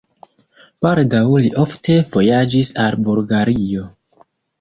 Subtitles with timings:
[0.85, 3.85] Baldaŭ li ofte vojaĝis al Bulgario.